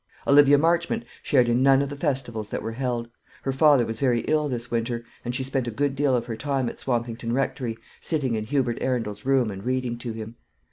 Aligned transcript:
Olivia 0.25 0.57
Marchmont 0.57 1.05
shared 1.21 1.47
in 1.47 1.61
none 1.61 1.79
of 1.83 1.91
the 1.91 1.95
festivals 1.95 2.49
that 2.49 2.63
were 2.63 2.71
held. 2.71 3.07
Her 3.43 3.53
father 3.53 3.85
was 3.85 3.99
very 3.99 4.21
ill 4.21 4.49
this 4.49 4.71
winter; 4.71 5.03
and 5.23 5.35
she 5.35 5.43
spent 5.43 5.67
a 5.67 5.69
good 5.69 5.95
deal 5.95 6.15
of 6.15 6.25
her 6.25 6.35
time 6.35 6.67
at 6.69 6.79
Swampington 6.79 7.33
Rectory, 7.33 7.77
sitting 7.99 8.33
in 8.33 8.45
Hubert 8.45 8.79
Arundel's 8.81 9.27
room, 9.27 9.51
and 9.51 9.63
reading 9.63 9.99
to 9.99 10.11
him. 10.11 10.37